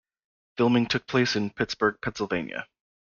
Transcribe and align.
Filming 0.57 0.87
took 0.87 1.05
place 1.05 1.35
in 1.35 1.51
Pittsburgh, 1.51 1.95
Pennsylvania. 2.01 2.65